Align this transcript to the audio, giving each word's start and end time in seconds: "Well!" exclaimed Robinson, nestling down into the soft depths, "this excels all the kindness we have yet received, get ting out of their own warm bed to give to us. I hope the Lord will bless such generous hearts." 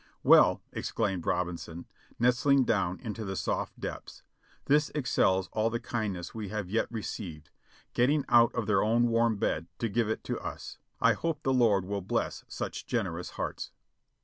"Well!" 0.23 0.63
exclaimed 0.71 1.27
Robinson, 1.27 1.85
nestling 2.17 2.63
down 2.65 2.99
into 3.01 3.23
the 3.23 3.35
soft 3.35 3.79
depths, 3.79 4.23
"this 4.65 4.91
excels 4.95 5.47
all 5.51 5.69
the 5.69 5.79
kindness 5.79 6.33
we 6.33 6.49
have 6.49 6.71
yet 6.71 6.91
received, 6.91 7.51
get 7.93 8.07
ting 8.07 8.25
out 8.27 8.51
of 8.55 8.65
their 8.65 8.81
own 8.83 9.09
warm 9.09 9.35
bed 9.37 9.67
to 9.77 9.89
give 9.89 10.23
to 10.23 10.39
us. 10.39 10.79
I 10.99 11.13
hope 11.13 11.43
the 11.43 11.53
Lord 11.53 11.85
will 11.85 12.01
bless 12.01 12.43
such 12.47 12.87
generous 12.87 13.29
hearts." 13.37 13.69